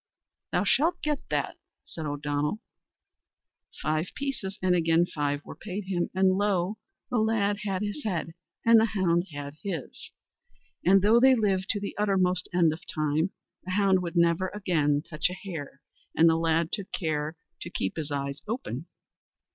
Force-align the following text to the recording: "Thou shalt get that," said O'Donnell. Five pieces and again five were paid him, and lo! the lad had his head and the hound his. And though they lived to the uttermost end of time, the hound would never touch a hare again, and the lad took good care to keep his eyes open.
"Thou 0.51 0.63
shalt 0.63 0.99
get 1.03 1.19
that," 1.29 1.57
said 1.83 2.07
O'Donnell. 2.07 2.59
Five 3.83 4.07
pieces 4.15 4.57
and 4.59 4.73
again 4.75 5.05
five 5.05 5.45
were 5.45 5.55
paid 5.55 5.81
him, 5.81 6.09
and 6.15 6.29
lo! 6.39 6.79
the 7.11 7.19
lad 7.19 7.59
had 7.65 7.83
his 7.83 8.03
head 8.03 8.33
and 8.65 8.79
the 8.79 8.85
hound 8.85 9.27
his. 9.61 10.09
And 10.83 11.03
though 11.03 11.19
they 11.19 11.35
lived 11.35 11.69
to 11.69 11.79
the 11.79 11.95
uttermost 11.99 12.49
end 12.51 12.73
of 12.73 12.81
time, 12.87 13.29
the 13.63 13.73
hound 13.73 14.01
would 14.01 14.15
never 14.15 14.49
touch 14.49 15.29
a 15.29 15.33
hare 15.33 15.63
again, 15.65 15.79
and 16.15 16.27
the 16.27 16.35
lad 16.35 16.71
took 16.71 16.91
good 16.93 16.97
care 16.97 17.37
to 17.61 17.69
keep 17.69 17.95
his 17.95 18.09
eyes 18.09 18.41
open. 18.47 18.87